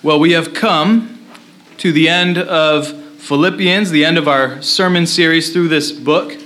[0.00, 1.18] Well, we have come
[1.78, 2.86] to the end of
[3.20, 6.36] Philippians, the end of our sermon series through this book.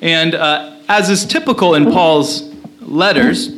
[0.00, 2.42] And uh, as is typical in Paul's
[2.78, 3.48] letters,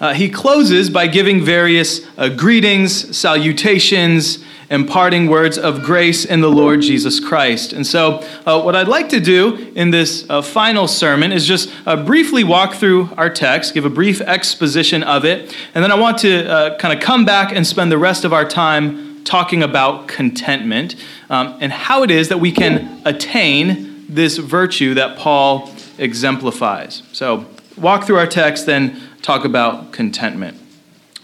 [0.00, 6.40] uh, he closes by giving various uh, greetings, salutations, and parting words of grace in
[6.40, 7.72] the Lord Jesus Christ.
[7.72, 11.70] And so, uh, what I'd like to do in this uh, final sermon is just
[11.86, 15.96] uh, briefly walk through our text, give a brief exposition of it, and then I
[15.96, 19.62] want to uh, kind of come back and spend the rest of our time talking
[19.62, 20.94] about contentment
[21.28, 27.02] um, and how it is that we can attain this virtue that Paul exemplifies.
[27.12, 27.44] So,
[27.76, 30.58] walk through our text, then talk about contentment.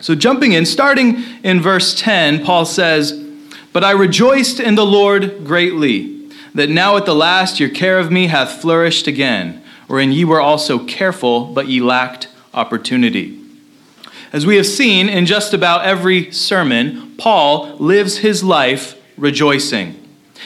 [0.00, 3.22] So, jumping in, starting in verse 10, Paul says,
[3.72, 8.10] but I rejoiced in the Lord greatly, that now at the last your care of
[8.10, 13.38] me hath flourished again, wherein ye were also careful, but ye lacked opportunity.
[14.32, 20.02] As we have seen in just about every sermon, Paul lives his life rejoicing.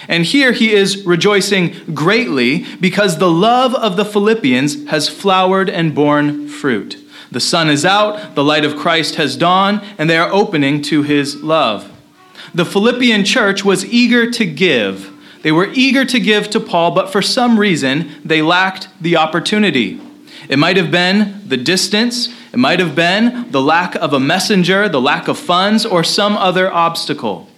[0.08, 5.94] And here he is rejoicing greatly because the love of the Philippians has flowered and
[5.94, 6.96] borne fruit.
[7.30, 11.02] The sun is out, the light of Christ has dawned, and they are opening to
[11.02, 11.90] his love.
[12.52, 15.12] The Philippian church was eager to give.
[15.42, 20.00] They were eager to give to Paul, but for some reason, they lacked the opportunity.
[20.48, 24.88] It might have been the distance, it might have been the lack of a messenger,
[24.88, 27.48] the lack of funds, or some other obstacle.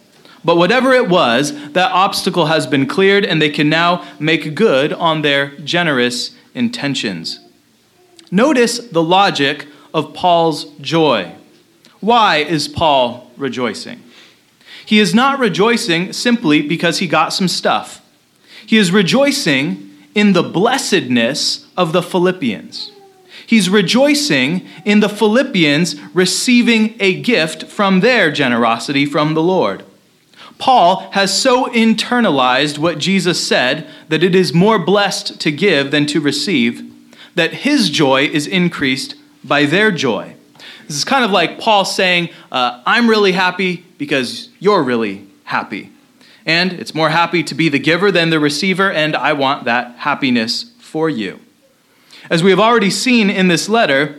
[0.45, 4.93] But whatever it was, that obstacle has been cleared, and they can now make good
[4.93, 7.41] on their generous intentions.
[8.33, 11.35] Notice the logic of Paul's joy.
[12.01, 14.03] Why is Paul rejoicing?
[14.87, 18.01] He is not rejoicing simply because he got some stuff.
[18.67, 22.91] He is rejoicing in the blessedness of the Philippians.
[23.47, 29.85] He's rejoicing in the Philippians receiving a gift from their generosity from the Lord.
[30.59, 36.07] Paul has so internalized what Jesus said that it is more blessed to give than
[36.07, 36.92] to receive,
[37.35, 40.35] that his joy is increased by their joy.
[40.87, 45.91] This is kind of like Paul saying, uh, I'm really happy because you're really happy.
[46.45, 49.97] And it's more happy to be the giver than the receiver, and I want that
[49.97, 51.41] happiness for you.
[52.29, 54.19] As we have already seen in this letter,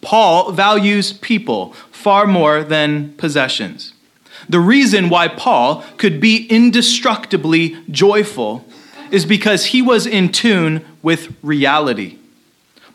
[0.00, 3.94] Paul values people far more than possessions.
[4.48, 8.64] The reason why Paul could be indestructibly joyful
[9.10, 12.18] is because he was in tune with reality.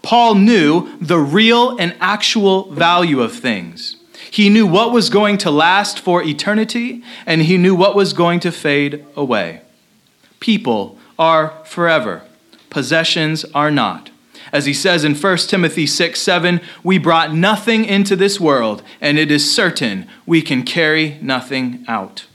[0.02, 3.98] Paul knew the real and actual value of things.
[4.32, 8.40] He knew what was going to last for eternity, and he knew what was going
[8.42, 9.62] to fade away.
[10.40, 12.24] People are forever,
[12.70, 14.12] possessions are not.
[14.54, 19.18] As he says in 1 Timothy 6 7, we brought nothing into this world, and
[19.18, 22.26] it is certain we can carry nothing out.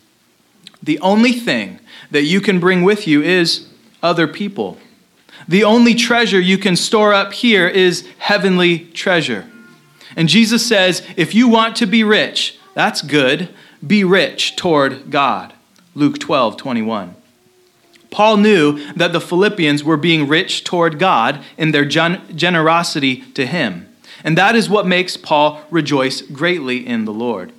[0.82, 1.78] The only thing
[2.10, 3.68] that you can bring with you is
[4.02, 4.78] other people.
[5.48, 9.46] The only treasure you can store up here is heavenly treasure.
[10.16, 13.48] And Jesus says, if you want to be rich, that's good.
[13.84, 15.54] Be rich toward God.
[15.94, 17.16] Luke 12, 21.
[18.10, 23.88] Paul knew that the Philippians were being rich toward God in their generosity to him.
[24.22, 27.52] And that is what makes Paul rejoice greatly in the Lord.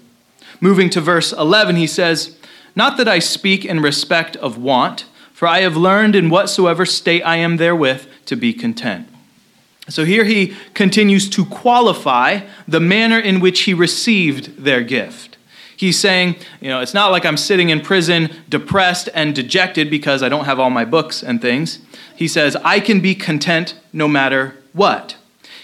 [0.61, 2.37] Moving to verse 11, he says,
[2.75, 5.05] Not that I speak in respect of want,
[5.43, 9.09] for I have learned in whatsoever state I am therewith to be content.
[9.89, 15.35] So here he continues to qualify the manner in which he received their gift.
[15.75, 20.23] He's saying, you know, it's not like I'm sitting in prison depressed and dejected because
[20.23, 21.79] I don't have all my books and things.
[22.15, 25.17] He says, I can be content no matter what.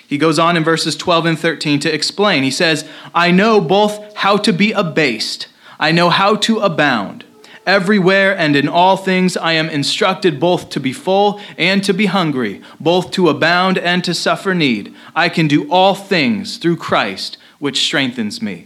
[0.05, 2.43] He goes on in verses 12 and 13 to explain.
[2.43, 2.85] He says,
[3.15, 5.47] I know both how to be abased,
[5.79, 7.23] I know how to abound.
[7.69, 12.07] Everywhere and in all things I am instructed both to be full and to be
[12.07, 14.91] hungry, both to abound and to suffer need.
[15.15, 18.65] I can do all things through Christ, which strengthens me.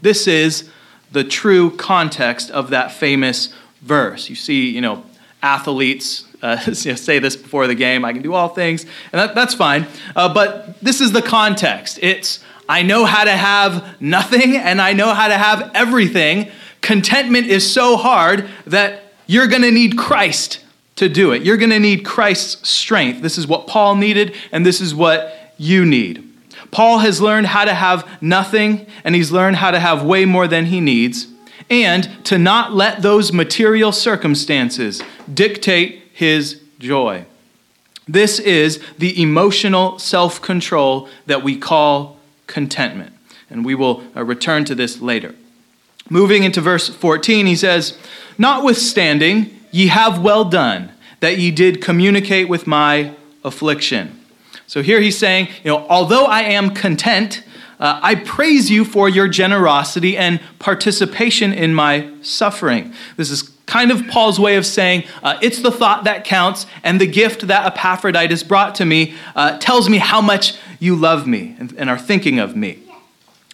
[0.00, 0.70] This is
[1.12, 3.52] the true context of that famous
[3.82, 4.30] verse.
[4.30, 5.04] You see, you know,
[5.42, 9.52] athletes uh, say this before the game I can do all things, and that, that's
[9.52, 9.86] fine.
[10.16, 11.98] Uh, but this is the context.
[12.00, 16.50] It's, I know how to have nothing, and I know how to have everything
[16.80, 20.64] Contentment is so hard that you're going to need Christ
[20.96, 21.42] to do it.
[21.42, 23.22] You're going to need Christ's strength.
[23.22, 26.26] This is what Paul needed, and this is what you need.
[26.70, 30.46] Paul has learned how to have nothing, and he's learned how to have way more
[30.46, 31.26] than he needs,
[31.68, 37.24] and to not let those material circumstances dictate his joy.
[38.06, 43.14] This is the emotional self control that we call contentment,
[43.48, 45.34] and we will uh, return to this later.
[46.10, 47.96] Moving into verse 14, he says,
[48.36, 53.14] Notwithstanding, ye have well done, that ye did communicate with my
[53.44, 54.18] affliction.
[54.66, 57.44] So here he's saying, you know, although I am content,
[57.78, 62.92] uh, I praise you for your generosity and participation in my suffering.
[63.16, 67.00] This is kind of Paul's way of saying uh, it's the thought that counts, and
[67.00, 71.56] the gift that Epaphroditus brought to me uh, tells me how much you love me
[71.58, 72.78] and, and, are thinking of me.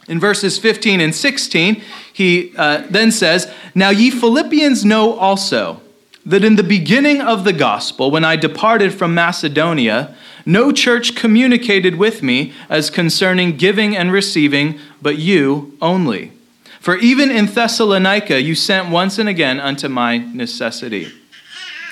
[0.09, 1.83] In verses 15 and 16,
[2.13, 5.81] he uh, then says, Now ye Philippians know also
[6.25, 10.15] that in the beginning of the gospel, when I departed from Macedonia,
[10.45, 16.33] no church communicated with me as concerning giving and receiving, but you only.
[16.81, 21.13] For even in Thessalonica you sent once and again unto my necessity.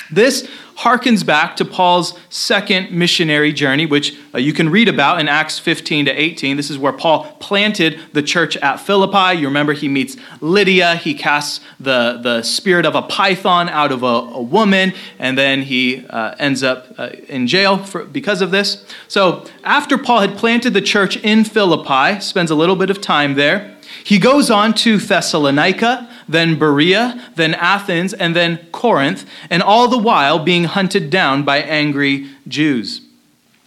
[0.08, 5.28] This harkens back to Paul's second missionary journey, which uh, you can read about in
[5.28, 6.56] Acts 15 to 18.
[6.56, 9.38] This is where Paul planted the church at Philippi.
[9.38, 14.02] You remember he meets Lydia, he casts the, the spirit of a python out of
[14.02, 18.50] a, a woman, and then he uh, ends up uh, in jail for, because of
[18.50, 18.84] this.
[19.08, 23.34] So, after Paul had planted the church in Philippi, spends a little bit of time
[23.34, 23.76] there.
[24.02, 29.98] He goes on to Thessalonica, then Berea, then Athens, and then Corinth, and all the
[29.98, 33.00] while being hunted down by angry Jews.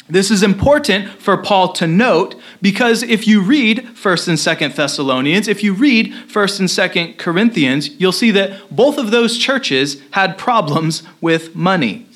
[0.10, 5.50] This is important for Paul to note because if you read 1st and 2nd Thessalonians,
[5.50, 10.38] if you read 1st and 2nd Corinthians, you'll see that both of those churches had
[10.38, 12.08] problems with money.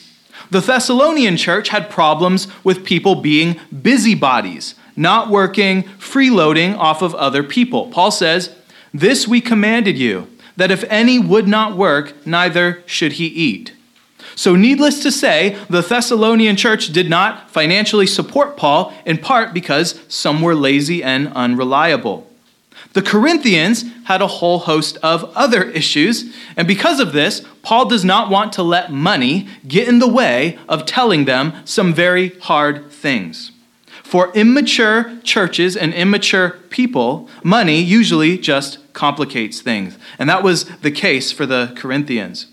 [0.51, 7.43] The Thessalonian church had problems with people being busybodies, not working, freeloading off of other
[7.43, 7.89] people.
[7.89, 8.55] Paul says,
[8.93, 13.74] This we commanded you, that if any would not work, neither should he eat.
[14.36, 20.00] So, needless to say, the Thessalonian church did not financially support Paul, in part because
[20.07, 22.27] some were lazy and unreliable.
[22.94, 28.03] The Corinthians had a whole host of other issues, and because of this, Paul does
[28.03, 32.92] not want to let money get in the way of telling them some very hard
[32.92, 33.50] things.
[34.11, 39.97] For immature churches and immature people, money usually just complicates things.
[40.19, 42.47] And that was the case for the Corinthians.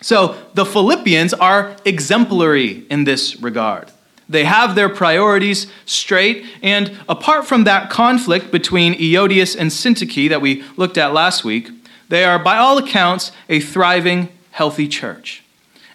[0.00, 3.92] So the Philippians are exemplary in this regard.
[4.28, 10.42] They have their priorities straight, and apart from that conflict between Euodias and Syntyche that
[10.42, 11.70] we looked at last week,
[12.08, 15.44] they are, by all accounts, a thriving, healthy church.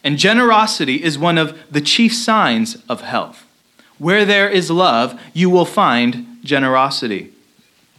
[0.06, 3.45] And generosity is one of the chief signs of health.
[3.98, 7.32] Where there is love, you will find generosity.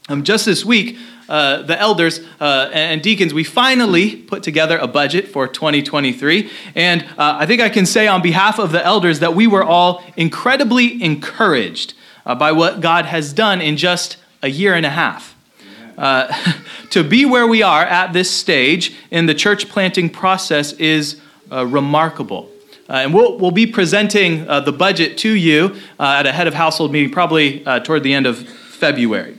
[0.09, 0.99] Um, just this week,
[1.29, 6.51] uh, the elders uh, and deacons, we finally put together a budget for 2023.
[6.75, 9.65] And uh, I think I can say on behalf of the elders that we were
[9.65, 11.95] all incredibly encouraged
[12.25, 15.35] uh, by what God has done in just a year and a half.
[15.99, 16.33] Uh,
[16.91, 21.21] to be where we are at this stage in the church planting process is
[21.51, 22.51] uh, remarkable.
[22.89, 26.47] Uh, and we'll, we'll be presenting uh, the budget to you uh, at a head
[26.47, 29.37] of household meeting probably uh, toward the end of February.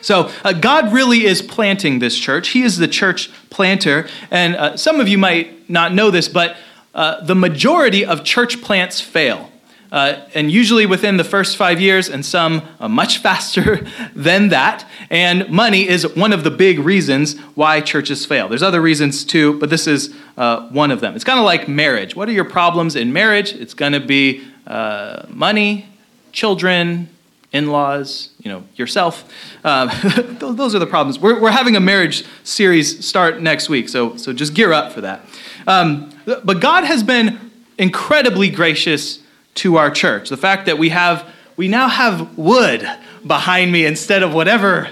[0.00, 2.48] So, uh, God really is planting this church.
[2.48, 4.08] He is the church planter.
[4.30, 6.56] And uh, some of you might not know this, but
[6.92, 9.50] the majority of church plants fail
[9.94, 14.84] uh, and usually within the first five years, and some uh, much faster than that.
[15.08, 18.48] And money is one of the big reasons why churches fail.
[18.48, 21.14] There's other reasons too, but this is uh, one of them.
[21.14, 22.16] It's kind of like marriage.
[22.16, 23.52] What are your problems in marriage?
[23.52, 25.86] It's going to be uh, money,
[26.32, 27.08] children,
[27.52, 29.32] in-laws, you know, yourself.
[29.62, 29.86] Uh,
[30.40, 31.20] those are the problems.
[31.20, 35.02] We're, we're having a marriage series start next week, so so just gear up for
[35.02, 35.24] that.
[35.68, 39.20] Um, but God has been incredibly gracious
[39.54, 40.28] to our church.
[40.28, 42.88] The fact that we have we now have wood
[43.26, 44.88] behind me instead of whatever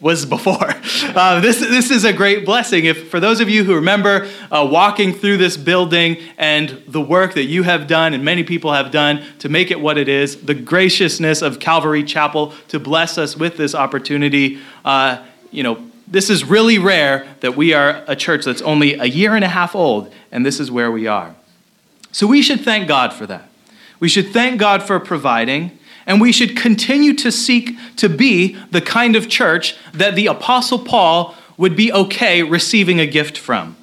[0.00, 0.74] was before.
[1.14, 2.86] Uh, this, this is a great blessing.
[2.86, 7.34] If for those of you who remember uh, walking through this building and the work
[7.34, 10.42] that you have done and many people have done to make it what it is,
[10.42, 16.30] the graciousness of Calvary Chapel to bless us with this opportunity, uh, you know, this
[16.30, 19.76] is really rare that we are a church that's only a year and a half
[19.76, 21.32] old, and this is where we are.
[22.10, 23.48] So we should thank God for that.
[24.00, 28.80] We should thank God for providing, and we should continue to seek to be the
[28.80, 33.76] kind of church that the Apostle Paul would be okay receiving a gift from.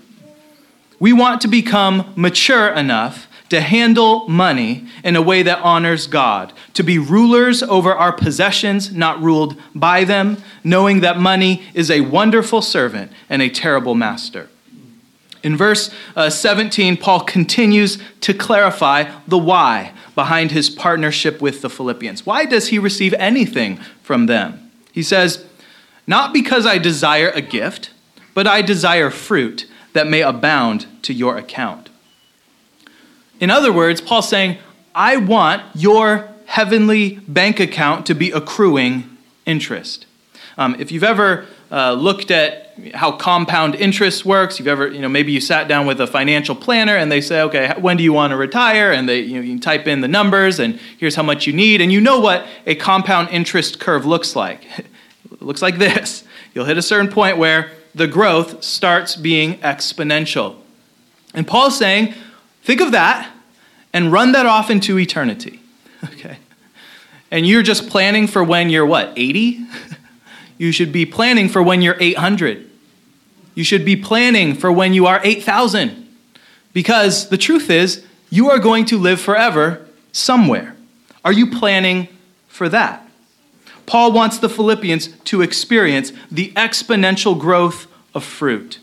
[1.00, 6.54] We want to become mature enough to handle money in a way that honors God,
[6.74, 12.02] to be rulers over our possessions, not ruled by them, knowing that money is a
[12.02, 14.48] wonderful servant and a terrible master.
[15.44, 21.70] In verse uh, 17, Paul continues to clarify the why behind his partnership with the
[21.70, 22.26] Philippians.
[22.26, 24.72] Why does he receive anything from them?
[24.92, 25.46] He says,
[26.06, 27.92] Not because I desire a gift,
[28.34, 31.90] but I desire fruit that may abound to your account.
[33.40, 34.58] In other words, Paul's saying,
[34.94, 40.06] I want your heavenly bank account to be accruing interest.
[40.58, 45.10] Um, if you've ever uh, looked at how compound interest works, you've ever, you know,
[45.10, 48.12] maybe you sat down with a financial planner and they say, okay, when do you
[48.12, 48.92] want to retire?
[48.92, 51.80] And they, you, know, you type in the numbers and here's how much you need.
[51.80, 54.66] And you know what a compound interest curve looks like.
[54.80, 54.86] it
[55.42, 56.24] looks like this.
[56.54, 60.58] You'll hit a certain point where the growth starts being exponential.
[61.34, 62.14] And Paul's saying,
[62.64, 63.32] think of that
[63.94, 65.60] and run that off into eternity.
[66.04, 66.38] Okay.
[67.30, 69.64] And you're just planning for when you're what, 80?
[70.62, 72.70] You should be planning for when you're 800.
[73.56, 76.08] You should be planning for when you are 8,000.
[76.72, 80.76] Because the truth is, you are going to live forever somewhere.
[81.26, 82.10] Are you planning
[82.48, 83.04] for that?
[83.88, 88.78] Paul wants the Philippians to experience the exponential growth of fruit.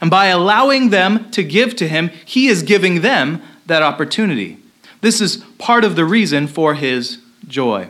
[0.00, 4.58] And by allowing them to give to him, he is giving them that opportunity.
[5.00, 7.88] This is part of the reason for his joy.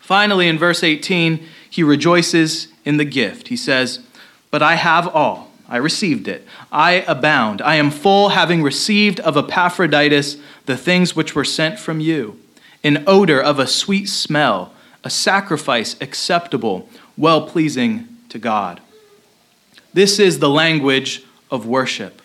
[0.00, 3.48] Finally, in verse 18, he rejoices in the gift.
[3.48, 4.00] He says,
[4.50, 5.50] But I have all.
[5.68, 6.46] I received it.
[6.72, 7.60] I abound.
[7.60, 12.38] I am full, having received of Epaphroditus the things which were sent from you
[12.84, 14.72] an odor of a sweet smell,
[15.02, 18.80] a sacrifice acceptable, well pleasing to God.
[19.92, 22.22] This is the language of worship.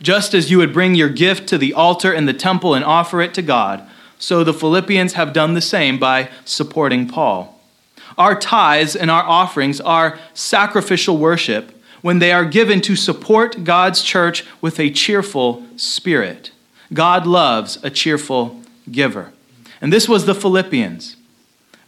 [0.00, 3.20] Just as you would bring your gift to the altar in the temple and offer
[3.20, 3.86] it to God,
[4.18, 7.59] so the Philippians have done the same by supporting Paul.
[8.20, 11.72] Our tithes and our offerings are sacrificial worship
[12.02, 16.50] when they are given to support God's church with a cheerful spirit.
[16.92, 18.60] God loves a cheerful
[18.90, 19.32] giver.
[19.80, 21.16] And this was the Philippians.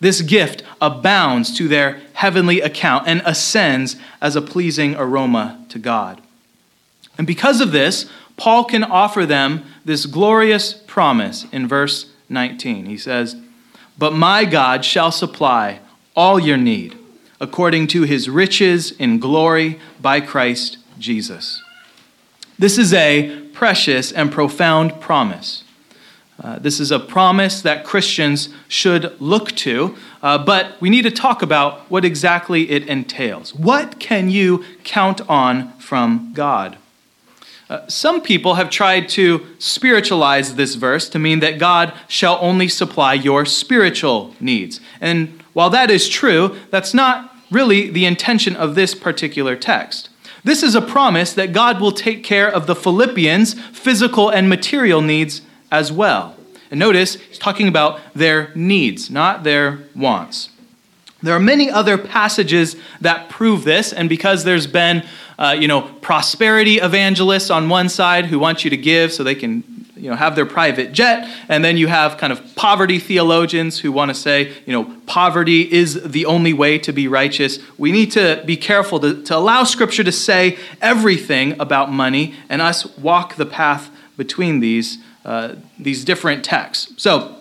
[0.00, 6.22] This gift abounds to their heavenly account and ascends as a pleasing aroma to God.
[7.18, 12.86] And because of this, Paul can offer them this glorious promise in verse 19.
[12.86, 13.36] He says,
[13.98, 15.80] But my God shall supply
[16.14, 16.98] all your need,
[17.40, 21.62] according to his riches in glory by Christ Jesus.
[22.58, 25.64] This is a precious and profound promise.
[26.42, 31.10] Uh, this is a promise that Christians should look to, uh, but we need to
[31.10, 33.54] talk about what exactly it entails.
[33.54, 36.78] What can you count on from God?
[37.68, 42.68] Uh, some people have tried to spiritualize this verse to mean that God shall only
[42.68, 44.80] supply your spiritual needs.
[45.00, 50.08] And while that is true, that's not really the intention of this particular text.
[50.44, 55.00] This is a promise that God will take care of the Philippians' physical and material
[55.00, 56.36] needs as well.
[56.70, 60.48] And notice, he's talking about their needs, not their wants.
[61.22, 65.06] There are many other passages that prove this, and because there's been,
[65.38, 69.36] uh, you know, prosperity evangelists on one side who want you to give so they
[69.36, 73.78] can you know, have their private jet, and then you have kind of poverty theologians
[73.78, 77.60] who want to say, you know, poverty is the only way to be righteous.
[77.78, 82.60] We need to be careful to, to allow Scripture to say everything about money and
[82.60, 87.00] us walk the path between these, uh, these different texts.
[87.00, 87.36] So,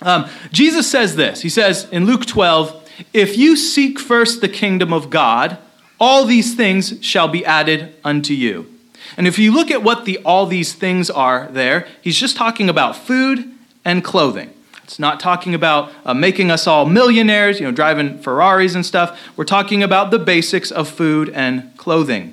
[0.00, 4.92] um, Jesus says this He says in Luke 12, If you seek first the kingdom
[4.92, 5.58] of God,
[5.98, 8.75] all these things shall be added unto you.
[9.16, 12.68] And if you look at what the all these things are there, he's just talking
[12.68, 13.50] about food
[13.84, 14.52] and clothing.
[14.86, 19.18] It's not talking about uh, making us all millionaires, you know, driving Ferraris and stuff.
[19.36, 22.32] We're talking about the basics of food and clothing.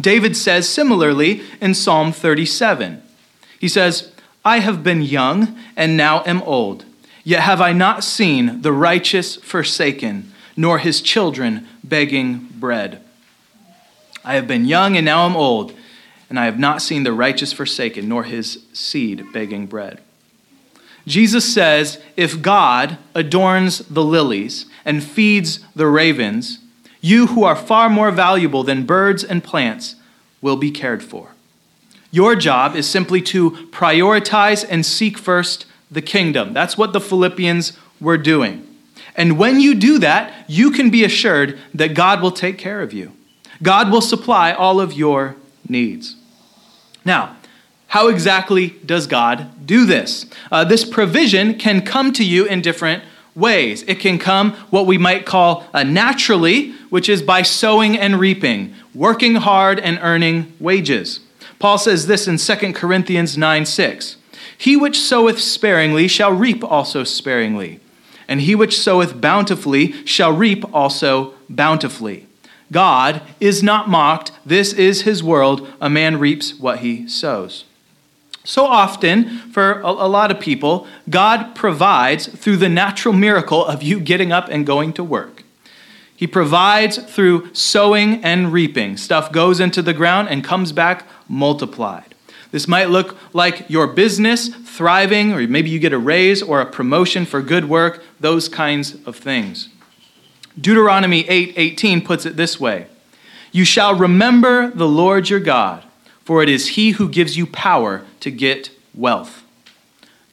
[0.00, 3.02] David says similarly in Psalm 37.
[3.58, 4.12] He says,
[4.44, 6.84] I have been young and now am old,
[7.24, 13.00] yet have I not seen the righteous forsaken, nor his children begging bread.
[14.24, 15.74] I have been young and now am old
[16.28, 20.00] and I have not seen the righteous forsaken, nor his seed begging bread.
[21.06, 26.60] Jesus says, If God adorns the lilies and feeds the ravens,
[27.00, 29.96] you who are far more valuable than birds and plants
[30.40, 31.28] will be cared for.
[32.10, 36.52] Your job is simply to prioritize and seek first the kingdom.
[36.52, 38.66] That's what the Philippians were doing.
[39.16, 42.92] And when you do that, you can be assured that God will take care of
[42.92, 43.12] you.
[43.62, 45.36] God will supply all of your
[45.68, 46.16] needs.
[47.04, 47.36] Now,
[47.88, 50.26] how exactly does God do this?
[50.50, 53.04] Uh, this provision can come to you in different
[53.34, 53.82] ways.
[53.82, 58.74] It can come what we might call uh, naturally, which is by sowing and reaping,
[58.94, 61.20] working hard and earning wages.
[61.58, 64.16] Paul says this in 2 Corinthians 9 6.
[64.56, 67.80] He which soweth sparingly shall reap also sparingly,
[68.28, 72.26] and he which soweth bountifully shall reap also bountifully.
[72.74, 74.32] God is not mocked.
[74.44, 75.72] This is his world.
[75.80, 77.64] A man reaps what he sows.
[78.42, 84.00] So often, for a, lot of people, God provides through the natural miracle of you
[84.00, 85.44] getting up and going to work.
[86.16, 88.96] He provides through sowing and reaping.
[88.96, 92.16] Stuff goes into the ground and comes back multiplied.
[92.50, 96.66] This might look like your business thriving, or maybe you get a raise or a
[96.66, 99.68] promotion for good work, those kinds of things.
[100.60, 102.86] Deuteronomy 8 18 puts it this way
[103.52, 105.84] You shall remember the Lord your God,
[106.24, 109.42] for it is he who gives you power to get wealth.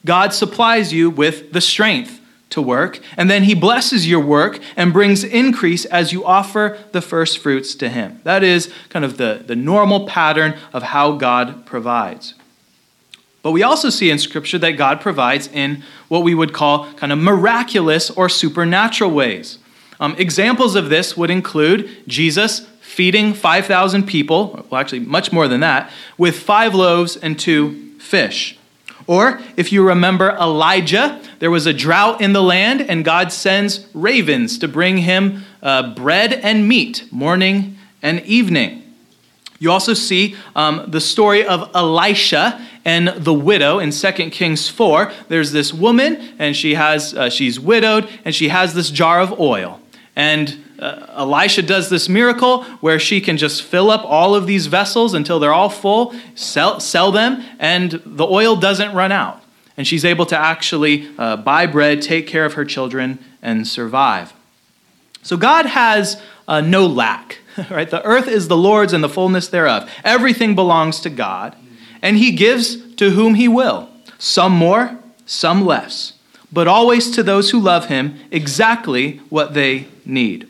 [0.04, 4.92] God supplies you with the strength to work, and then he blesses your work and
[4.92, 8.20] brings increase as you offer the first fruits to him.
[8.24, 12.34] That is kind of the, the normal pattern of how God provides.
[13.42, 17.12] But we also see in Scripture that God provides in what we would call kind
[17.12, 19.58] of miraculous or supernatural ways.
[20.02, 25.60] Um, examples of this would include Jesus feeding 5,000 people, well, actually, much more than
[25.60, 28.58] that, with five loaves and two fish.
[29.06, 33.86] Or if you remember Elijah, there was a drought in the land, and God sends
[33.94, 38.82] ravens to bring him uh, bread and meat morning and evening.
[39.60, 45.12] You also see um, the story of Elisha and the widow in 2 Kings 4.
[45.28, 49.38] There's this woman, and she has, uh, she's widowed, and she has this jar of
[49.38, 49.78] oil.
[50.14, 54.66] And uh, Elisha does this miracle where she can just fill up all of these
[54.66, 59.42] vessels until they're all full, sell, sell them, and the oil doesn't run out.
[59.76, 64.34] And she's able to actually uh, buy bread, take care of her children, and survive.
[65.22, 67.38] So God has uh, no lack,
[67.70, 67.88] right?
[67.88, 69.90] The earth is the Lord's and the fullness thereof.
[70.04, 71.56] Everything belongs to God,
[72.02, 73.88] and He gives to whom He will,
[74.18, 76.14] some more, some less
[76.52, 80.46] but always to those who love him exactly what they need.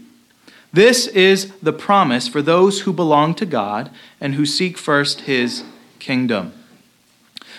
[0.72, 3.90] This is the promise for those who belong to God
[4.20, 5.64] and who seek first his
[5.98, 6.52] kingdom.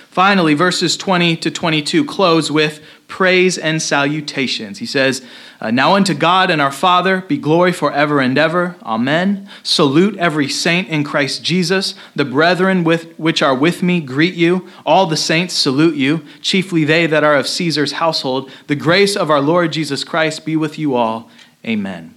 [0.10, 4.80] Finally, verses 20 to 22 close with praise and salutations.
[4.80, 5.24] He says,
[5.62, 8.76] uh, Now unto God and our Father be glory forever and ever.
[8.82, 9.48] Amen.
[9.62, 11.94] Salute every saint in Christ Jesus.
[12.16, 14.68] The brethren with, which are with me greet you.
[14.84, 18.50] All the saints salute you, chiefly they that are of Caesar's household.
[18.66, 21.30] The grace of our Lord Jesus Christ be with you all.
[21.64, 22.16] Amen.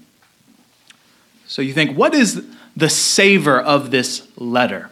[1.47, 2.43] So you think, what is
[2.75, 4.89] the savor of this letter?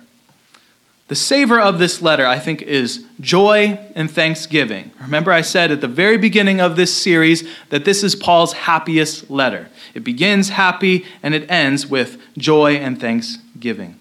[1.15, 4.91] The savor of this letter, I think, is joy and thanksgiving.
[5.01, 9.31] Remember, I said at the very beginning of this series that this is Paul's happiest
[9.31, 9.69] letter.
[9.95, 14.01] It begins happy and it ends with joy and thanksgiving.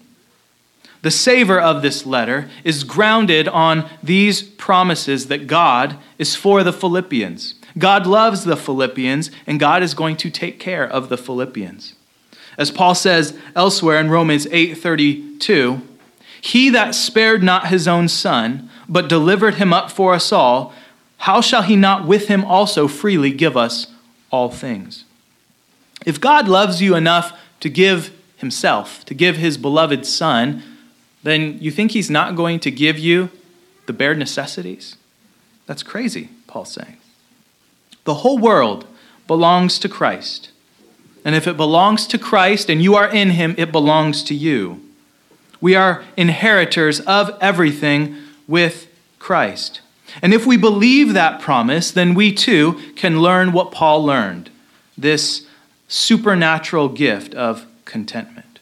[1.02, 6.72] The savor of this letter is grounded on these promises that God is for the
[6.72, 7.54] Philippians.
[7.78, 11.94] God loves the Philippians, and God is going to take care of the Philippians.
[12.58, 15.80] As Paul says elsewhere in Romans 8:32,
[16.44, 20.74] he that spared not his own son, but delivered him up for us all,
[21.16, 23.86] how shall he not with him also freely give us
[24.30, 25.06] all things?
[26.04, 30.62] If God loves you enough to give himself, to give his beloved son,
[31.22, 33.30] then you think he's not going to give you
[33.86, 34.98] the bare necessities?
[35.64, 36.98] That's crazy, Paul's saying.
[38.04, 38.86] The whole world
[39.26, 40.50] belongs to Christ.
[41.24, 44.83] And if it belongs to Christ and you are in him, it belongs to you.
[45.64, 48.86] We are inheritors of everything with
[49.18, 49.80] Christ.
[50.20, 54.50] And if we believe that promise, then we too can learn what Paul learned
[54.98, 55.46] this
[55.88, 58.58] supernatural gift of contentment.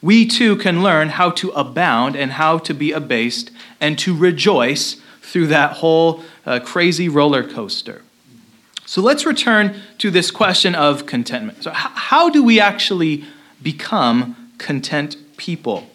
[0.00, 4.96] We too can learn how to abound and how to be abased and to rejoice
[5.20, 8.00] through that whole uh, crazy roller coaster.
[8.86, 11.64] So let's return to this question of contentment.
[11.64, 13.26] So, how do we actually
[13.62, 15.89] become content people?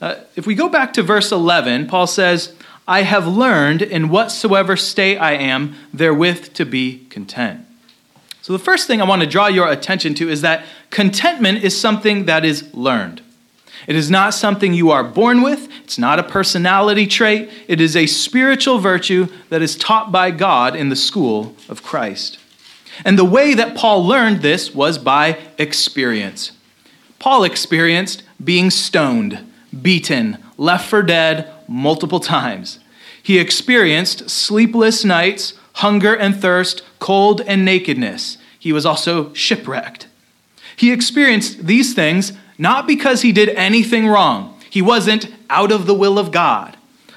[0.00, 2.54] Uh, if we go back to verse 11, Paul says,
[2.88, 7.62] I have learned in whatsoever state I am therewith to be content.
[8.42, 11.78] So, the first thing I want to draw your attention to is that contentment is
[11.78, 13.22] something that is learned.
[13.88, 17.96] It is not something you are born with, it's not a personality trait, it is
[17.96, 22.38] a spiritual virtue that is taught by God in the school of Christ.
[23.04, 26.52] And the way that Paul learned this was by experience.
[27.18, 29.52] Paul experienced being stoned
[29.82, 32.78] beaten, left for dead multiple times.
[33.22, 38.38] He experienced sleepless nights, hunger and thirst, cold and nakedness.
[38.58, 40.06] He was also shipwrecked.
[40.76, 44.58] He experienced these things not because he did anything wrong.
[44.70, 46.76] He wasn't out of the will of God,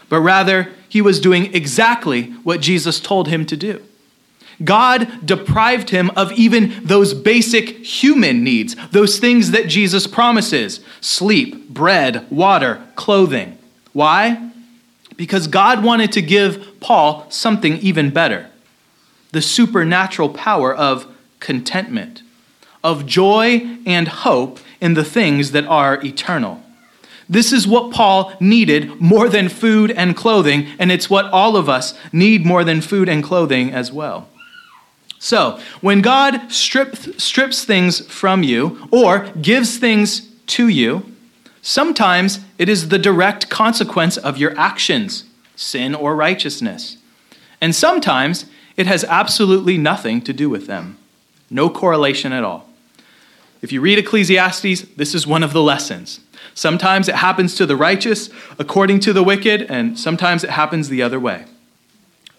[0.10, 3.84] but rather he was doing exactly what Jesus told him to do.
[4.64, 11.70] God deprived him of even those basic human needs, those things that Jesus promises sleep,
[11.70, 13.58] bread, water, clothing.
[13.94, 14.52] Why?
[15.16, 18.48] Because God wanted to give Paul something even better
[19.32, 21.06] the supernatural power of
[21.40, 22.24] contentment,
[22.84, 26.64] of joy and hope in the things that are eternal.
[27.30, 31.70] This is what Paul needed more than food and clothing, and it's what all of
[31.70, 34.28] us need more than food and clothing as well.
[35.20, 41.14] So, when God strip, strips things from you or gives things to you,
[41.62, 45.26] sometimes it is the direct consequence of your actions,
[45.58, 46.98] sin or righteousness.
[47.60, 48.46] And sometimes
[48.78, 50.98] it has absolutely nothing to do with them.
[51.50, 52.70] No correlation at all.
[53.62, 56.22] If you read Ecclesiastes, this is one of the lessons.
[56.54, 61.02] Sometimes it happens to the righteous according to the wicked, and sometimes it happens the
[61.02, 61.46] other way.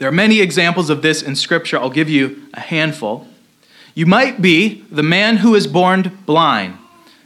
[0.00, 1.78] There are many examples of this in Scripture.
[1.78, 3.28] I'll give you a handful.
[3.94, 6.78] You might be the man who is born blind.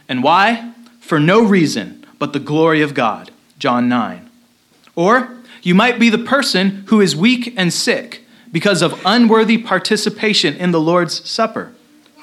[0.09, 0.73] And why?
[0.99, 3.31] For no reason but the glory of God.
[3.61, 4.29] John 9.
[4.97, 10.57] Or you might be the person who is weak and sick because of unworthy participation
[10.57, 11.73] in the Lord's Supper.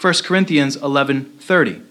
[0.01, 1.81] 1 Corinthians 11:30.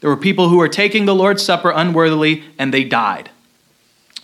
[0.00, 3.28] There were people who were taking the Lord's Supper unworthily and they died.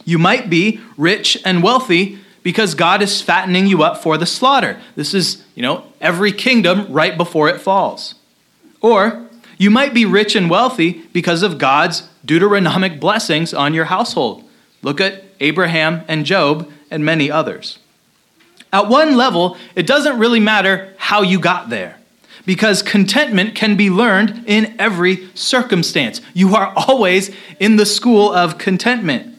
[0.07, 4.81] You might be rich and wealthy because God is fattening you up for the slaughter.
[4.97, 8.15] This is, you know, every kingdom right before it falls.
[8.81, 9.27] Or
[9.59, 14.49] you might be rich and wealthy because of God's Deuteronomic blessings on your household.
[14.83, 17.79] Look at Abraham and Job and many others.
[18.73, 21.99] At one level, it doesn't really matter how you got there
[22.47, 26.21] because contentment can be learned in every circumstance.
[26.35, 29.32] You are always in the school of contentment.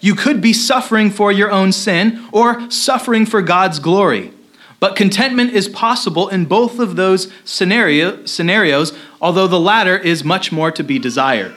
[0.00, 4.32] You could be suffering for your own sin or suffering for God's glory.
[4.80, 10.52] But contentment is possible in both of those scenario, scenarios, although the latter is much
[10.52, 11.54] more to be desired.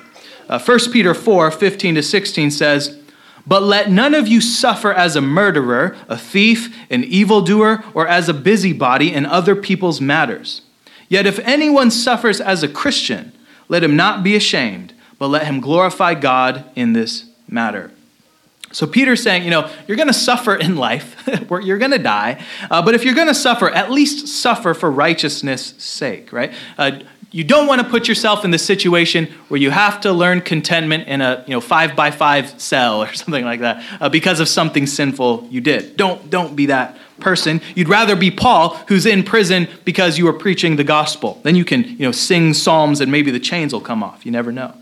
[0.49, 2.99] Uh, 1 Peter 4 15 to 16 says,
[3.45, 8.27] But let none of you suffer as a murderer, a thief, an evildoer, or as
[8.27, 10.63] a busybody in other people's matters.
[11.07, 13.33] Yet if anyone suffers as a Christian,
[13.69, 17.91] let him not be ashamed, but let him glorify God in this matter.
[18.71, 21.15] So Peter's saying, you know, you're going to suffer in life,
[21.63, 24.89] you're going to die, uh, but if you're going to suffer, at least suffer for
[24.89, 26.53] righteousness' sake, right?
[26.77, 26.99] Uh,
[27.31, 31.07] you don't want to put yourself in the situation where you have to learn contentment
[31.07, 34.49] in a you know five by five cell or something like that uh, because of
[34.49, 35.95] something sinful you did.
[35.95, 37.61] Don't don't be that person.
[37.75, 41.39] You'd rather be Paul, who's in prison because you were preaching the gospel.
[41.43, 44.25] Then you can, you know, sing psalms and maybe the chains will come off.
[44.25, 44.73] You never know.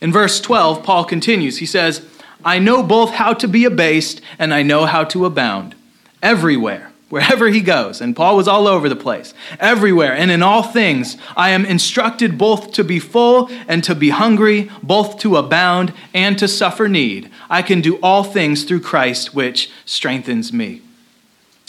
[0.00, 1.58] In verse 12, Paul continues.
[1.58, 2.06] He says,
[2.44, 5.74] I know both how to be abased and I know how to abound.
[6.22, 10.62] Everywhere, wherever he goes, and Paul was all over the place, everywhere and in all
[10.62, 15.92] things, I am instructed both to be full and to be hungry, both to abound
[16.14, 17.30] and to suffer need.
[17.48, 20.82] I can do all things through Christ, which strengthens me.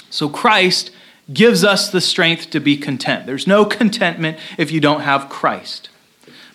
[0.10, 0.92] So Christ
[1.32, 3.26] gives us the strength to be content.
[3.26, 5.90] There's no contentment if you don't have Christ.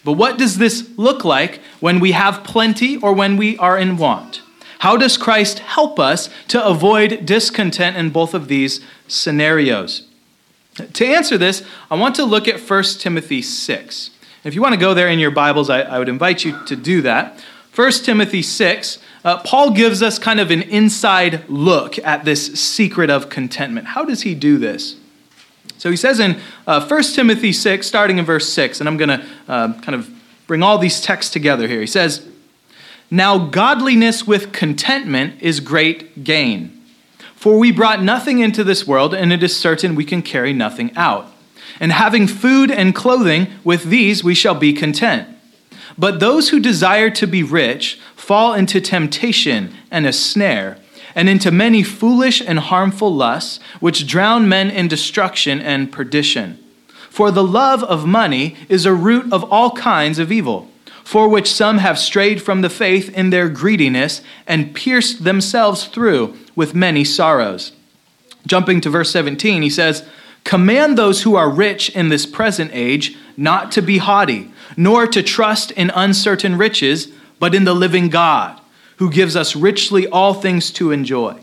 [0.07, 3.97] But what does this look like when we have plenty or when we are in
[3.97, 4.41] want?
[4.79, 10.07] How does Christ help us to avoid discontent in both of these scenarios?
[10.93, 14.11] To answer this, I want to look at 1 Timothy 6.
[14.45, 16.77] If you want to go there in your Bibles, I, I would invite you to
[16.77, 17.43] do that.
[17.75, 23.11] 1 Timothy 6, uh, Paul gives us kind of an inside look at this secret
[23.11, 23.89] of contentment.
[23.89, 24.95] How does he do this?
[25.79, 29.09] So he says in uh, 1 Timothy 6, starting in verse 6, and I'm going
[29.09, 30.11] to uh, kind of
[30.47, 31.81] bring all these texts together here.
[31.81, 32.27] He says,
[33.11, 36.73] Now godliness with contentment is great gain.
[37.35, 40.91] For we brought nothing into this world, and it is certain we can carry nothing
[40.97, 41.31] out.
[41.79, 45.29] And having food and clothing, with these we shall be content.
[45.99, 50.79] But those who desire to be rich fall into temptation and a snare,
[51.17, 56.63] and into many foolish and harmful lusts, which drown men in destruction and perdition.
[57.11, 60.71] For the love of money is a root of all kinds of evil,
[61.03, 66.37] for which some have strayed from the faith in their greediness and pierced themselves through
[66.55, 67.73] with many sorrows.
[68.47, 70.07] Jumping to verse 17, he says,
[70.45, 75.23] Command those who are rich in this present age not to be haughty nor to
[75.23, 78.61] trust in uncertain riches, but in the living God,
[78.97, 81.39] who gives us richly all things to enjoy.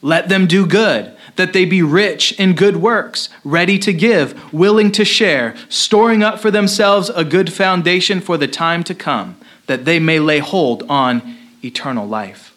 [0.00, 4.90] Let them do good, that they be rich in good works, ready to give, willing
[4.92, 9.36] to share, storing up for themselves a good foundation for the time to come,
[9.66, 12.54] that they may lay hold on eternal life.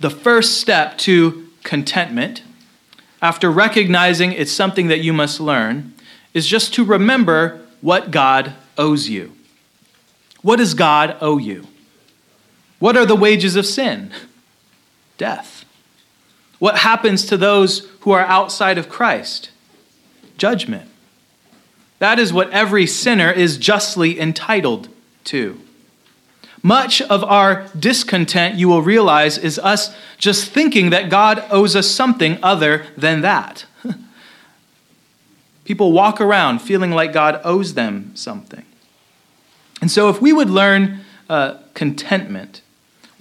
[0.00, 2.42] The first step to contentment
[3.24, 5.94] after recognizing it's something that you must learn,
[6.34, 9.32] is just to remember what God owes you.
[10.42, 11.66] What does God owe you?
[12.84, 14.12] What are the wages of sin?
[15.16, 15.64] Death.
[16.58, 19.48] What happens to those who are outside of Christ?
[20.36, 20.90] Judgment.
[21.98, 24.90] That is what every sinner is justly entitled
[25.24, 25.58] to.
[26.62, 31.90] Much of our discontent, you will realize, is us just thinking that God owes us
[31.90, 33.64] something other than that.
[35.64, 38.66] People walk around feeling like God owes them something.
[39.80, 42.60] And so, if we would learn uh, contentment,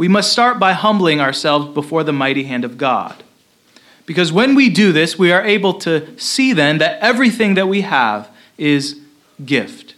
[0.04, 3.24] we must start by humbling ourselves before the mighty hand of God.
[4.06, 7.84] Because when we do this, we are able to see then that everything that we
[7.84, 9.00] have is
[9.46, 9.96] gift.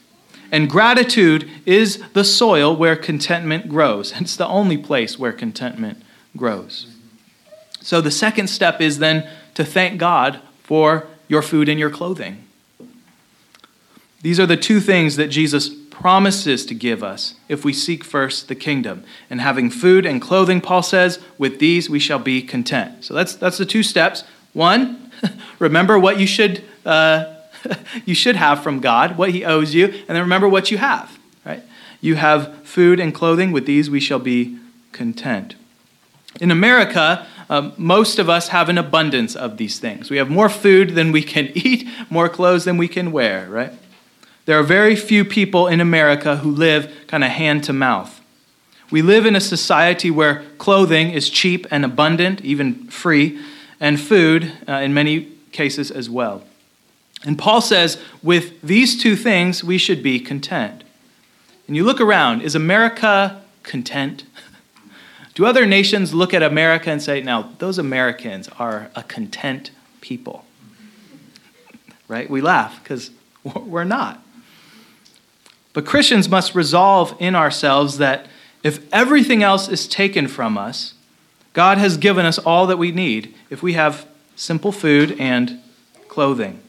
[0.51, 4.13] And gratitude is the soil where contentment grows.
[4.21, 6.03] It's the only place where contentment
[6.37, 6.85] grows.
[7.81, 12.45] So the second step is then to thank God for your food and your clothing.
[14.21, 18.47] These are the two things that Jesus promises to give us if we seek first
[18.47, 19.03] the kingdom.
[19.29, 23.05] And having food and clothing, Paul says, with these we shall be content.
[23.05, 24.23] So that's, that's the two steps.
[24.53, 25.12] One,
[25.60, 27.36] remember what you should uh,
[28.05, 31.17] you should have from God, what He owes you, and then remember what you have,
[31.45, 31.63] right?
[32.01, 33.51] You have food and clothing.
[33.51, 34.60] With these, we shall be
[34.91, 35.55] content.
[36.39, 40.10] In America, um, most of us have an abundance of these things.
[40.10, 43.73] We have more food than we can eat, more clothes than we can wear, right?
[44.45, 48.21] There are very few people in America who live kind of hand to mouth.
[48.91, 53.39] We live in a society where clothing is cheap and abundant, even free,
[53.79, 56.43] and food uh, in many cases as well.
[57.23, 60.84] And Paul says, with these two things, we should be content.
[61.67, 64.25] And you look around, is America content?
[65.34, 70.45] Do other nations look at America and say, now, those Americans are a content people?
[72.08, 72.29] Right?
[72.29, 73.10] We laugh because
[73.43, 74.24] we're not.
[75.75, 78.27] But Christians must resolve in ourselves that
[78.63, 80.93] if everything else is taken from us,
[81.51, 84.07] God has given us all that we need if we have
[84.38, 85.59] simple food and
[86.07, 86.61] clothing.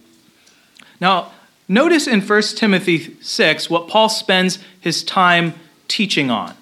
[1.00, 1.30] Now,
[1.68, 5.54] notice in 1 Timothy 6 what Paul spends his time
[5.86, 6.54] teaching on.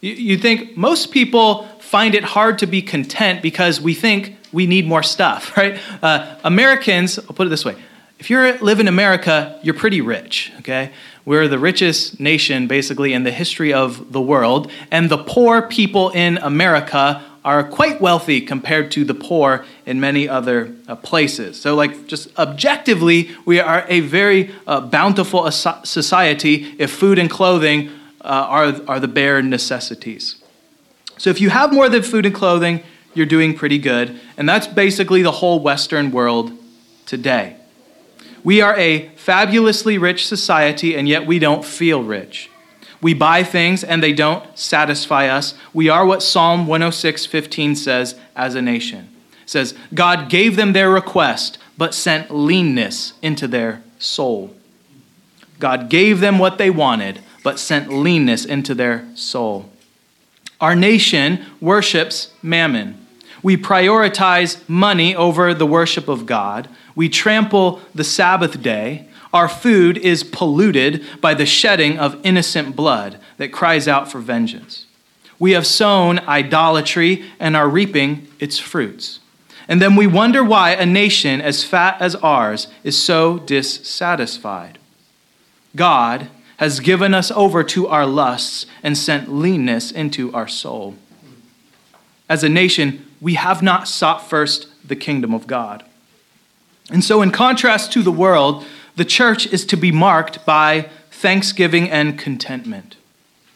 [0.00, 4.86] You think most people find it hard to be content because we think we need
[4.86, 5.80] more stuff, right?
[6.00, 7.74] Uh, Americans, I'll put it this way
[8.18, 10.90] if you live in America, you're pretty rich, okay?
[11.28, 16.08] We're the richest nation, basically, in the history of the world, and the poor people
[16.08, 21.60] in America are quite wealthy compared to the poor in many other uh, places.
[21.60, 27.90] So, like, just objectively, we are a very uh, bountiful society if food and clothing
[28.22, 30.42] uh, are, are the bare necessities.
[31.18, 34.18] So, if you have more than food and clothing, you're doing pretty good.
[34.38, 36.52] And that's basically the whole Western world
[37.04, 37.57] today.
[38.44, 42.50] We are a fabulously rich society, and yet we don't feel rich.
[43.00, 45.54] We buy things and they don't satisfy us.
[45.72, 49.08] We are what Psalm 106:15 says as a nation.
[49.44, 54.54] It says, God gave them their request, but sent leanness into their soul.
[55.58, 59.70] God gave them what they wanted, but sent leanness into their soul.
[60.60, 63.06] Our nation worships mammon.
[63.42, 66.68] We prioritize money over the worship of God.
[66.98, 69.06] We trample the Sabbath day.
[69.32, 74.84] Our food is polluted by the shedding of innocent blood that cries out for vengeance.
[75.38, 79.20] We have sown idolatry and are reaping its fruits.
[79.68, 84.80] And then we wonder why a nation as fat as ours is so dissatisfied.
[85.76, 90.96] God has given us over to our lusts and sent leanness into our soul.
[92.28, 95.84] As a nation, we have not sought first the kingdom of God.
[96.90, 98.64] And so, in contrast to the world,
[98.96, 102.96] the church is to be marked by thanksgiving and contentment.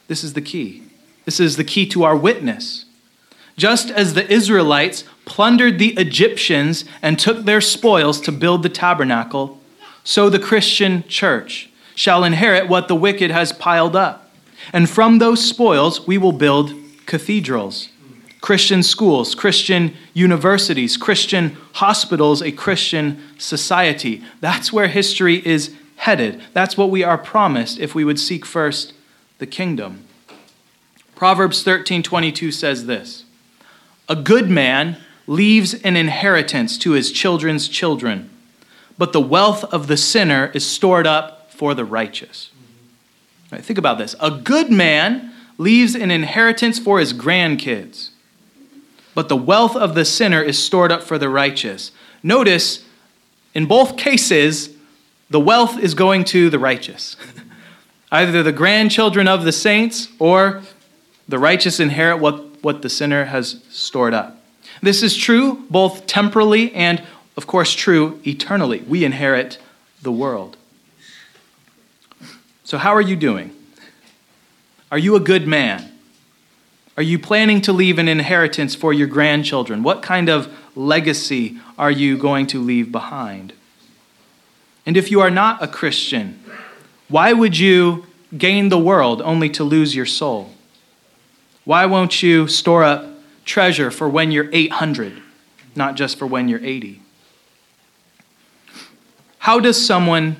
[0.08, 0.82] This is the key.
[1.24, 2.84] This is the key to our witness.
[3.56, 9.60] Just as the Israelites plundered the Egyptians and took their spoils to build the tabernacle,
[10.04, 14.30] so the Christian church shall inherit what the wicked has piled up.
[14.72, 16.74] And from those spoils we will build
[17.06, 17.88] cathedrals
[18.42, 24.20] Christian schools, Christian universities, Christian hospitals, a Christian society.
[24.40, 26.42] That's where history is headed.
[26.52, 28.94] That's what we are promised if we would seek first
[29.38, 30.04] the kingdom.
[31.14, 33.24] Proverbs 13:22 says this:
[34.08, 34.96] A good man
[35.28, 38.28] leaves an inheritance to his children's children,
[38.98, 42.50] but the wealth of the sinner is stored up for the righteous.
[43.52, 44.16] Right, think about this.
[44.18, 48.08] A good man leaves an inheritance for his grandkids
[49.14, 51.92] but the wealth of the sinner is stored up for the righteous.
[52.22, 52.84] notice
[53.54, 54.70] in both cases,
[55.28, 57.16] the wealth is going to the righteous.
[58.12, 60.62] Either the grandchildren of the saints or
[61.28, 64.42] the righteous inherit what, what the sinner has stored up.
[64.82, 67.02] This is true both temporally and,
[67.36, 68.80] of course, true eternally.
[68.80, 69.58] We inherit
[70.02, 70.56] the world.
[72.64, 73.54] So, how are you doing?
[74.90, 75.91] Are you a good man?
[76.96, 79.82] Are you planning to leave an inheritance for your grandchildren?
[79.82, 83.54] What kind of legacy are you going to leave behind?
[84.84, 86.42] And if you are not a Christian,
[87.08, 90.52] why would you gain the world only to lose your soul?
[91.64, 93.06] Why won't you store up
[93.44, 95.22] treasure for when you're 800,
[95.74, 97.00] not just for when you're 80?
[99.38, 100.36] How does someone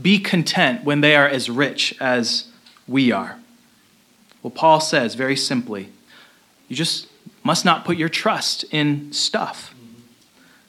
[0.00, 2.48] be content when they are as rich as
[2.86, 3.38] we are?
[4.42, 5.88] Well, Paul says very simply
[6.68, 7.08] you just
[7.42, 9.74] must not put your trust in stuff.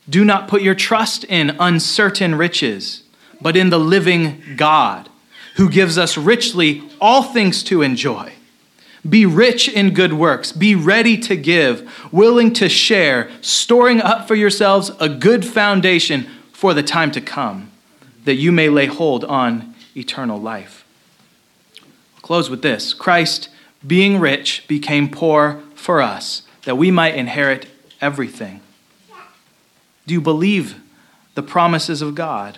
[0.07, 3.03] Do not put your trust in uncertain riches,
[3.41, 5.09] but in the living God,
[5.55, 8.33] who gives us richly all things to enjoy.
[9.07, 10.51] Be rich in good works.
[10.51, 16.73] Be ready to give, willing to share, storing up for yourselves a good foundation for
[16.73, 17.71] the time to come,
[18.25, 20.85] that you may lay hold on eternal life.
[22.15, 23.49] I'll close with this Christ,
[23.85, 27.67] being rich, became poor for us, that we might inherit
[28.01, 28.59] everything.
[30.07, 30.81] Do you believe
[31.35, 32.57] the promises of God?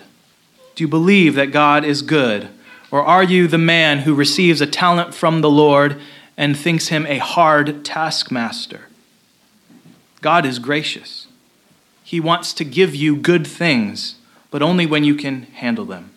[0.74, 2.48] Do you believe that God is good?
[2.90, 6.00] Or are you the man who receives a talent from the Lord
[6.38, 8.88] and thinks him a hard taskmaster?
[10.22, 11.26] God is gracious.
[12.02, 14.14] He wants to give you good things,
[14.50, 16.12] but only when you can handle them.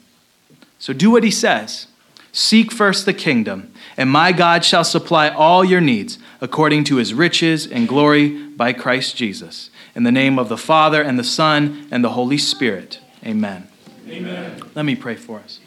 [0.79, 1.87] So do what he says.
[2.31, 7.13] Seek first the kingdom, and my God shall supply all your needs according to his
[7.13, 9.69] riches and glory by Christ Jesus.
[9.95, 12.99] In the name of the Father, and the Son, and the Holy Spirit.
[13.23, 13.67] Amen.
[14.07, 14.59] Amen.
[14.73, 15.59] Let me pray for us.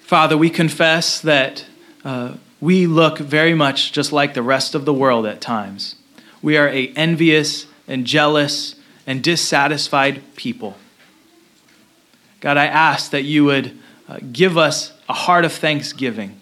[0.00, 1.66] Father, we confess that
[2.04, 5.94] uh, we look very much just like the rest of the world at times.
[6.42, 8.74] We are a envious and jealous
[9.06, 10.76] and dissatisfied people.
[12.40, 16.37] God, I ask that you would uh, give us a heart of thanksgiving.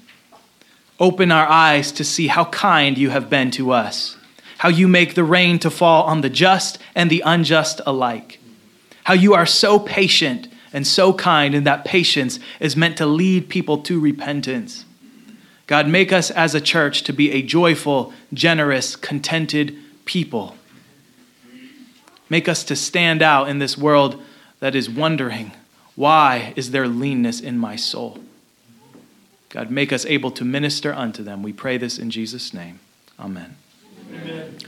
[0.98, 4.16] Open our eyes to see how kind you have been to us,
[4.59, 8.40] how you make the rain to fall on the just and the unjust alike,
[9.04, 13.48] how you are so patient and so kind, and that patience is meant to lead
[13.48, 14.85] people to repentance.
[15.66, 20.56] God, make us as a church to be a joyful, generous, contented people.
[22.30, 24.22] Make us to stand out in this world
[24.61, 25.52] that is wondering
[25.94, 28.18] why is there leanness in my soul?
[29.48, 31.42] God, make us able to minister unto them.
[31.42, 32.80] We pray this in Jesus' name.
[33.18, 33.56] Amen.
[34.11, 34.59] Amen.